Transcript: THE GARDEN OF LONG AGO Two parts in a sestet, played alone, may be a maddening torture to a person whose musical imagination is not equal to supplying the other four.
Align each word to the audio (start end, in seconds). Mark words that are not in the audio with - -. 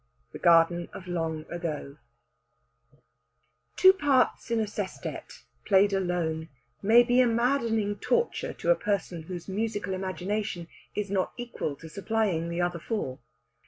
THE 0.31 0.39
GARDEN 0.39 0.89
OF 0.93 1.05
LONG 1.05 1.45
AGO 1.51 1.97
Two 3.75 3.93
parts 3.93 4.49
in 4.49 4.59
a 4.59 4.65
sestet, 4.65 5.43
played 5.63 5.93
alone, 5.93 6.49
may 6.81 7.03
be 7.03 7.21
a 7.21 7.27
maddening 7.27 7.97
torture 7.97 8.51
to 8.51 8.71
a 8.71 8.75
person 8.75 9.21
whose 9.21 9.47
musical 9.47 9.93
imagination 9.93 10.67
is 10.95 11.11
not 11.11 11.33
equal 11.37 11.75
to 11.75 11.87
supplying 11.87 12.49
the 12.49 12.61
other 12.61 12.79
four. 12.79 13.19